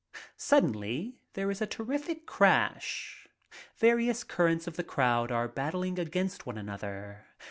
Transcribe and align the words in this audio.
Suddenly 0.37 1.19
there 1.33 1.51
is 1.51 1.61
a 1.61 1.67
terrific 1.67 2.25
crash. 2.25 3.27
Various 3.77 4.23
currents 4.23 4.65
of 4.65 4.75
the 4.75 4.83
crowd 4.83 5.31
are 5.31 5.47
battling 5.47 5.99
against 5.99 6.47
one 6.47 6.57
another. 6.57 7.27